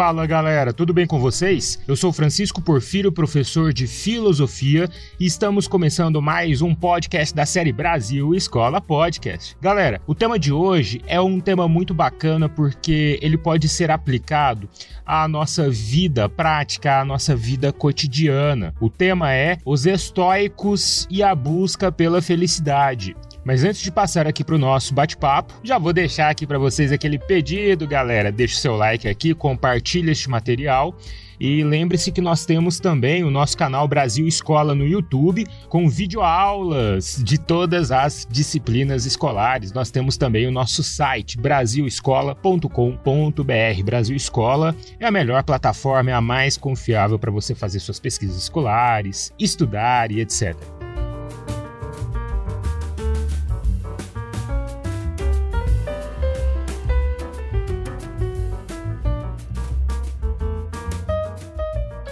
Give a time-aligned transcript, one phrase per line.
[0.00, 1.78] Fala galera, tudo bem com vocês?
[1.86, 4.88] Eu sou Francisco Porfírio, professor de filosofia,
[5.20, 9.54] e estamos começando mais um podcast da série Brasil Escola Podcast.
[9.60, 14.70] Galera, o tema de hoje é um tema muito bacana porque ele pode ser aplicado
[15.04, 18.74] à nossa vida prática, à nossa vida cotidiana.
[18.80, 23.14] O tema é os estoicos e a busca pela felicidade.
[23.44, 26.92] Mas antes de passar aqui para o nosso bate-papo, já vou deixar aqui para vocês
[26.92, 28.30] aquele pedido, galera.
[28.30, 30.94] Deixe seu like aqui, compartilhe este material.
[31.40, 37.18] E lembre-se que nós temos também o nosso canal Brasil Escola no YouTube, com videoaulas
[37.24, 39.72] de todas as disciplinas escolares.
[39.72, 43.82] Nós temos também o nosso site brasilescola.com.br.
[43.82, 48.36] Brasil Escola é a melhor plataforma, é a mais confiável para você fazer suas pesquisas
[48.36, 50.54] escolares, estudar e etc.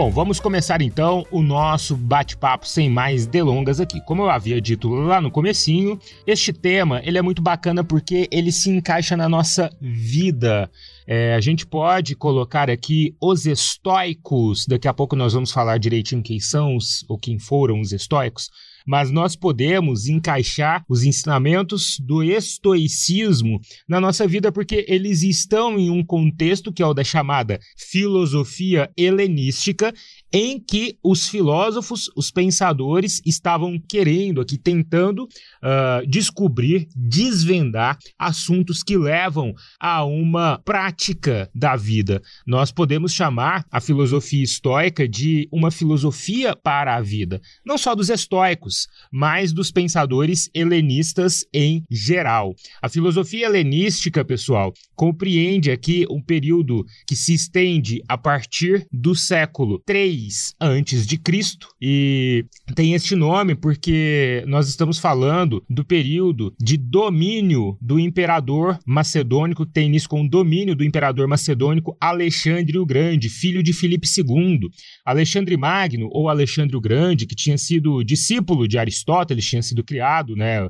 [0.00, 4.00] Bom, vamos começar então o nosso bate-papo sem mais delongas aqui.
[4.00, 8.50] Como eu havia dito lá no comecinho, este tema ele é muito bacana porque ele
[8.50, 10.70] se encaixa na nossa vida.
[11.06, 14.64] É, a gente pode colocar aqui os estoicos.
[14.66, 18.48] Daqui a pouco nós vamos falar direitinho quem são os, ou quem foram os estoicos
[18.86, 25.90] mas nós podemos encaixar os ensinamentos do estoicismo na nossa vida porque eles estão em
[25.90, 29.92] um contexto que é o da chamada filosofia helenística
[30.32, 38.96] em que os filósofos, os pensadores, estavam querendo aqui, tentando uh, descobrir, desvendar assuntos que
[38.96, 42.22] levam a uma prática da vida.
[42.46, 48.08] Nós podemos chamar a filosofia estoica de uma filosofia para a vida, não só dos
[48.08, 48.69] estoicos,
[49.10, 52.54] mas dos pensadores helenistas em geral.
[52.82, 59.80] A filosofia helenística, pessoal, compreende aqui um período que se estende a partir do século
[59.86, 62.44] 3 antes de Cristo e
[62.74, 69.86] tem este nome porque nós estamos falando do período de domínio do imperador macedônico, tem
[69.86, 74.68] início com o domínio do imperador macedônico Alexandre o Grande, filho de Filipe II.
[75.04, 80.34] Alexandre Magno ou Alexandre o Grande, que tinha sido discípulo de Aristóteles, tinha sido criado,
[80.36, 80.68] né?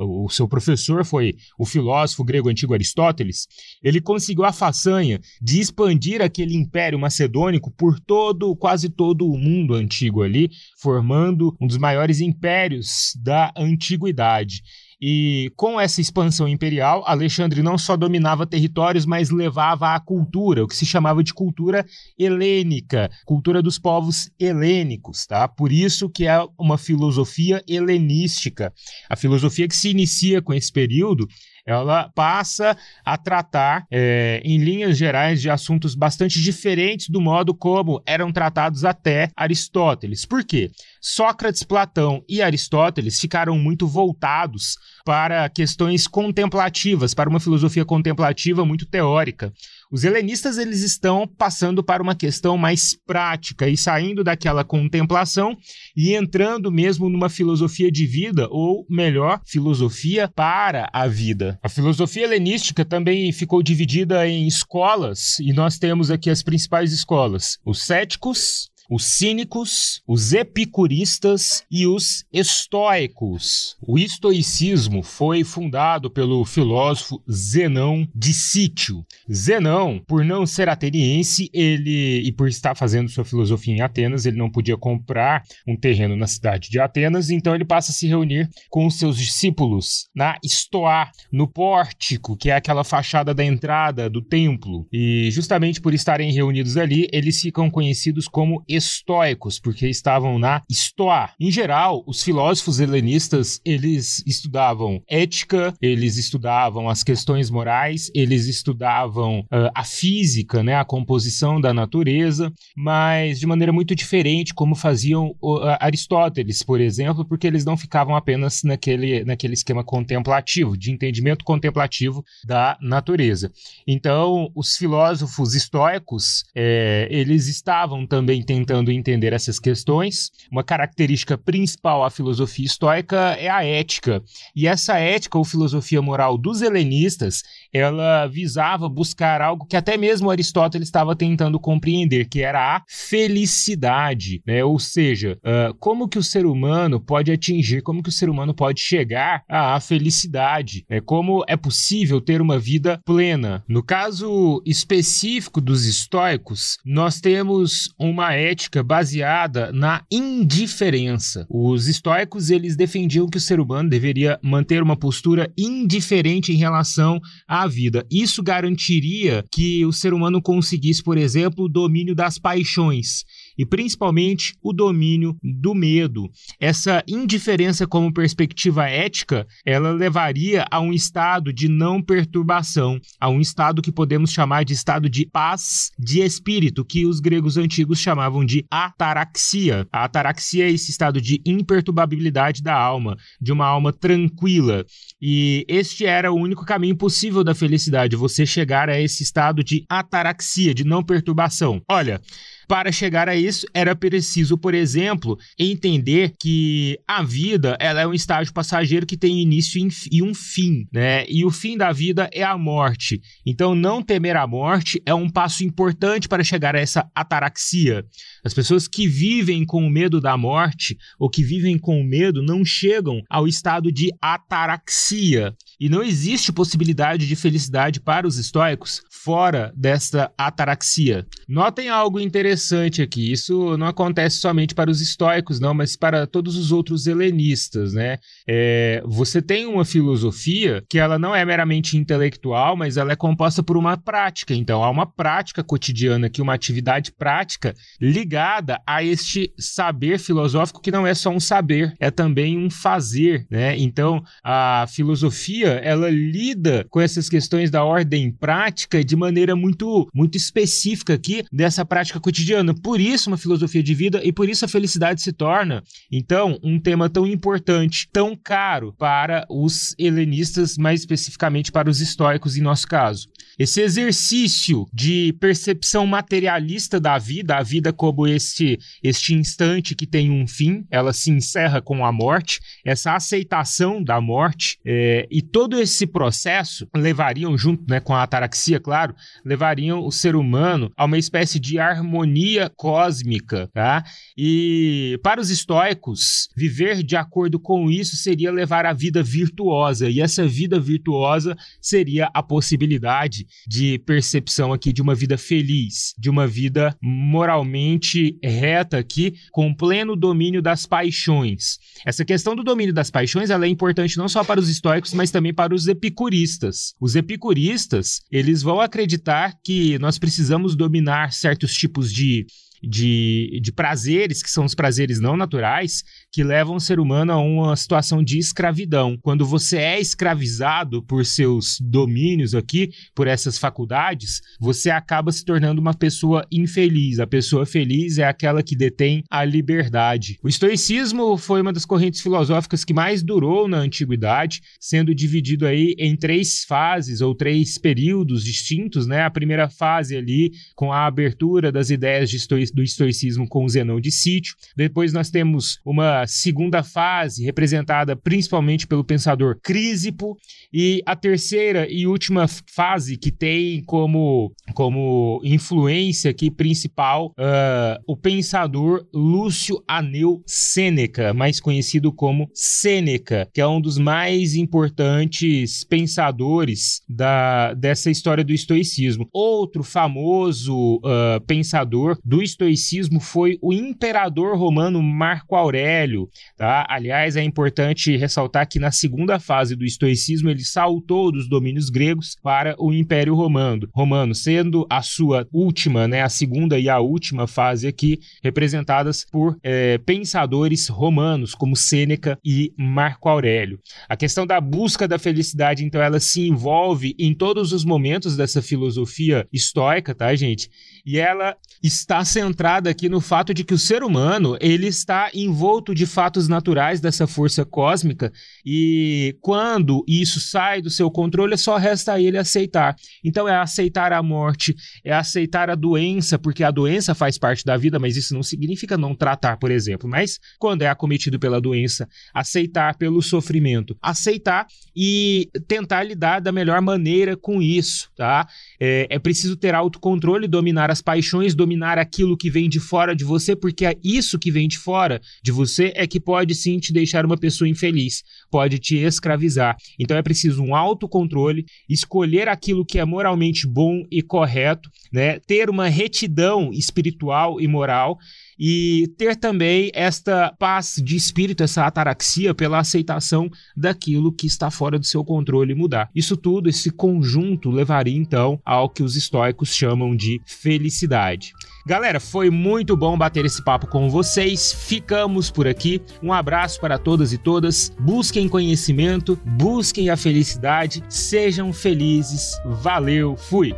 [0.00, 3.46] O seu professor foi o filósofo grego antigo Aristóteles.
[3.82, 9.74] Ele conseguiu a façanha de expandir aquele império macedônico por todo, quase todo o mundo
[9.74, 14.62] antigo ali, formando um dos maiores impérios da antiguidade.
[15.00, 20.68] E com essa expansão imperial, Alexandre não só dominava territórios, mas levava a cultura, o
[20.68, 21.84] que se chamava de cultura
[22.18, 25.46] helênica, cultura dos povos helênicos, tá?
[25.48, 28.72] Por isso que é uma filosofia helenística.
[29.08, 31.26] A filosofia que se inicia com esse período
[31.66, 38.02] ela passa a tratar, é, em linhas gerais, de assuntos bastante diferentes do modo como
[38.06, 40.26] eram tratados até Aristóteles.
[40.26, 40.70] Por quê?
[41.00, 48.86] Sócrates, Platão e Aristóteles ficaram muito voltados para questões contemplativas, para uma filosofia contemplativa muito
[48.86, 49.52] teórica.
[49.94, 55.56] Os helenistas eles estão passando para uma questão mais prática e saindo daquela contemplação
[55.96, 61.60] e entrando mesmo numa filosofia de vida, ou melhor, filosofia para a vida.
[61.62, 67.60] A filosofia helenística também ficou dividida em escolas e nós temos aqui as principais escolas:
[67.64, 73.76] os céticos, os cínicos, os epicuristas e os estoicos.
[73.80, 79.04] O estoicismo foi fundado pelo filósofo Zenão de Sítio.
[79.32, 84.36] Zenão, por não ser ateniense, ele e por estar fazendo sua filosofia em Atenas, ele
[84.36, 88.48] não podia comprar um terreno na cidade de Atenas, então ele passa a se reunir
[88.68, 94.86] com seus discípulos na Estoá, no pórtico, que é aquela fachada da entrada do templo.
[94.92, 101.30] E justamente por estarem reunidos ali, eles ficam conhecidos como estoicos, porque estavam na Estoa.
[101.38, 109.40] Em geral, os filósofos helenistas, eles estudavam ética, eles estudavam as questões morais, eles estudavam
[109.40, 115.34] uh, a física, né, a composição da natureza, mas de maneira muito diferente como faziam
[115.42, 121.44] uh, Aristóteles, por exemplo, porque eles não ficavam apenas naquele, naquele esquema contemplativo, de entendimento
[121.44, 123.52] contemplativo da natureza.
[123.86, 130.30] Então, os filósofos estoicos, é, eles estavam também tentando tentando entender essas questões.
[130.50, 134.22] Uma característica principal à filosofia estoica é a ética.
[134.54, 140.30] E essa ética ou filosofia moral dos helenistas, ela visava buscar algo que até mesmo
[140.30, 144.64] Aristóteles estava tentando compreender, que era a felicidade, né?
[144.64, 148.54] Ou seja, uh, como que o ser humano pode atingir, como que o ser humano
[148.54, 151.00] pode chegar à felicidade, né?
[151.00, 153.62] Como é possível ter uma vida plena.
[153.68, 158.53] No caso específico dos estoicos, nós temos uma ética
[158.84, 161.46] baseada na indiferença.
[161.48, 167.20] Os estoicos eles defendiam que o ser humano deveria manter uma postura indiferente em relação
[167.46, 168.06] à vida.
[168.10, 173.24] Isso garantiria que o ser humano conseguisse, por exemplo, o domínio das paixões
[173.56, 176.30] e principalmente o domínio do medo.
[176.60, 183.40] Essa indiferença como perspectiva ética, ela levaria a um estado de não perturbação, a um
[183.40, 188.44] estado que podemos chamar de estado de paz de espírito, que os gregos antigos chamavam
[188.44, 189.86] de ataraxia.
[189.92, 194.84] A ataraxia é esse estado de imperturbabilidade da alma, de uma alma tranquila.
[195.20, 199.84] E este era o único caminho possível da felicidade, você chegar a esse estado de
[199.88, 201.82] ataraxia, de não perturbação.
[201.88, 202.20] Olha,
[202.66, 208.14] para chegar a isso, era preciso, por exemplo, entender que a vida ela é um
[208.14, 211.24] estágio passageiro que tem início e um fim, né?
[211.28, 213.20] E o fim da vida é a morte.
[213.44, 218.04] Então, não temer a morte é um passo importante para chegar a essa ataraxia.
[218.44, 222.42] As pessoas que vivem com o medo da morte ou que vivem com o medo
[222.42, 225.54] não chegam ao estado de ataraxia.
[225.80, 231.26] E não existe possibilidade de felicidade para os estoicos fora desta ataraxia.
[231.48, 232.53] Notem algo interessante
[233.02, 233.32] aqui.
[233.32, 238.18] Isso não acontece somente para os estoicos, não, mas para todos os outros helenistas, né?
[238.48, 243.62] É, você tem uma filosofia que ela não é meramente intelectual, mas ela é composta
[243.62, 244.54] por uma prática.
[244.54, 250.90] Então, há uma prática cotidiana aqui, uma atividade prática ligada a este saber filosófico que
[250.90, 253.76] não é só um saber, é também um fazer, né?
[253.78, 260.36] Então, a filosofia ela lida com essas questões da ordem prática de maneira muito, muito
[260.36, 262.43] específica aqui dessa prática cotidiana.
[262.74, 266.78] Por isso, uma filosofia de vida e por isso a felicidade se torna, então, um
[266.78, 272.86] tema tão importante, tão caro para os helenistas, mais especificamente para os estoicos, em nosso
[272.86, 273.28] caso.
[273.58, 280.30] Esse exercício de percepção materialista da vida, a vida como este, este instante que tem
[280.30, 285.80] um fim, ela se encerra com a morte, essa aceitação da morte é, e todo
[285.80, 289.14] esse processo levariam, junto né, com a ataraxia, claro,
[289.44, 292.33] levariam o ser humano a uma espécie de harmonia
[292.76, 294.04] cósmica, tá?
[294.36, 300.20] E para os estoicos, viver de acordo com isso seria levar a vida virtuosa, e
[300.20, 306.46] essa vida virtuosa seria a possibilidade de percepção aqui de uma vida feliz, de uma
[306.46, 311.78] vida moralmente reta aqui, com pleno domínio das paixões.
[312.06, 315.30] Essa questão do domínio das paixões ela é importante não só para os estoicos, mas
[315.30, 316.94] também para os epicuristas.
[317.00, 322.46] Os epicuristas, eles vão acreditar que nós precisamos dominar certos tipos de de,
[322.88, 326.02] de prazeres, que são os prazeres não naturais,
[326.32, 329.16] que levam o ser humano a uma situação de escravidão.
[329.22, 335.80] Quando você é escravizado por seus domínios aqui, por essas faculdades, você acaba se tornando
[335.80, 337.20] uma pessoa infeliz.
[337.20, 340.38] A pessoa feliz é aquela que detém a liberdade.
[340.42, 345.94] O estoicismo foi uma das correntes filosóficas que mais durou na antiguidade, sendo dividido aí
[345.98, 349.22] em três fases ou três períodos distintos, né?
[349.22, 353.68] A primeira fase ali com a abertura das ideias de estoicismo do estoicismo com o
[353.68, 354.56] Zenão de Sítio.
[354.76, 360.36] Depois nós temos uma segunda fase, representada principalmente pelo pensador Crísipo.
[360.72, 368.16] E a terceira e última fase, que tem como, como influência aqui principal uh, o
[368.16, 377.02] pensador Lúcio Aneu Sêneca, mais conhecido como Sêneca, que é um dos mais importantes pensadores
[377.08, 379.28] da, dessa história do estoicismo.
[379.32, 386.28] Outro famoso uh, pensador do estoicismo estoicismo foi o imperador romano Marco Aurélio.
[386.56, 386.86] Tá?
[386.88, 392.36] Aliás, é importante ressaltar que na segunda fase do estoicismo ele saltou dos domínios gregos
[392.42, 397.46] para o Império Romano, romano sendo a sua última, né, a segunda e a última
[397.46, 403.80] fase aqui representadas por é, pensadores romanos como Sêneca e Marco Aurélio.
[404.08, 408.62] A questão da busca da felicidade, então, ela se envolve em todos os momentos dessa
[408.62, 410.70] filosofia estoica, tá, gente?
[411.04, 415.30] E ela está sendo centrada aqui no fato de que o ser humano ele está
[415.32, 418.30] envolto de fatos naturais dessa força cósmica
[418.64, 422.94] e quando isso sai do seu controle, só resta a ele aceitar.
[423.24, 427.76] Então é aceitar a morte, é aceitar a doença, porque a doença faz parte da
[427.76, 430.08] vida, mas isso não significa não tratar, por exemplo.
[430.08, 436.80] Mas quando é acometido pela doença, aceitar pelo sofrimento, aceitar e tentar lidar da melhor
[436.82, 438.46] maneira com isso, tá?
[438.78, 441.98] É, é preciso ter autocontrole, dominar as paixões, dominar
[442.34, 445.52] aquilo que vem de fora de você, porque é isso que vem de fora de
[445.52, 449.76] você é que pode sim te deixar uma pessoa infeliz, pode te escravizar.
[449.98, 455.38] Então é preciso um autocontrole, escolher aquilo que é moralmente bom e correto, né?
[455.38, 458.18] Ter uma retidão espiritual e moral
[458.58, 464.98] e ter também esta paz de espírito, essa ataraxia pela aceitação daquilo que está fora
[464.98, 466.08] do seu controle e mudar.
[466.14, 471.52] Isso tudo, esse conjunto, levaria então ao que os estoicos chamam de felicidade.
[471.86, 474.72] Galera, foi muito bom bater esse papo com vocês.
[474.72, 476.00] Ficamos por aqui.
[476.22, 477.92] Um abraço para todas e todas.
[478.00, 482.58] Busquem conhecimento, busquem a felicidade, sejam felizes.
[482.64, 483.74] Valeu, fui!